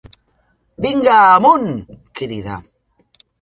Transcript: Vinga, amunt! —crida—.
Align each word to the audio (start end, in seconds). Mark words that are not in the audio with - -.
Vinga, 0.85 1.17
amunt! 1.35 1.69
—crida—. 2.15 2.59